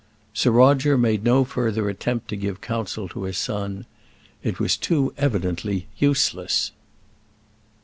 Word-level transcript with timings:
Sir 0.33 0.49
Roger 0.49 0.97
made 0.97 1.23
no 1.23 1.43
further 1.45 1.87
attempt 1.87 2.27
to 2.29 2.35
give 2.35 2.59
counsel 2.59 3.07
to 3.09 3.21
his 3.25 3.37
son. 3.37 3.85
It 4.41 4.59
was 4.59 4.75
too 4.75 5.13
evidently 5.15 5.85
useless. 5.99 6.71